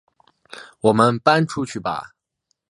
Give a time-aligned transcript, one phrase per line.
[0.79, 2.15] 我们搬出去吧